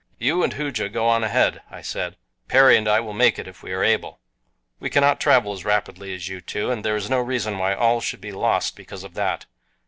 "You 0.17 0.41
and 0.43 0.53
Hooja 0.53 0.89
go 0.89 1.07
on 1.07 1.23
ahead," 1.23 1.61
I 1.69 1.83
said. 1.83 2.15
"Perry 2.47 2.75
and 2.75 2.87
I 2.87 2.99
will 2.99 3.13
make 3.13 3.37
it 3.37 3.47
if 3.47 3.61
we 3.61 3.71
are 3.71 3.83
able. 3.83 4.19
We 4.79 4.89
cannot 4.89 5.19
travel 5.19 5.51
as 5.53 5.63
rapidly 5.63 6.11
as 6.15 6.27
you 6.27 6.41
two, 6.41 6.71
and 6.71 6.83
there 6.83 6.95
is 6.95 7.07
no 7.07 7.19
reason 7.19 7.59
why 7.59 7.75
all 7.75 8.01
should 8.01 8.19
be 8.19 8.31
lost 8.31 8.75
because 8.75 9.03
of 9.03 9.13
that. 9.13 9.45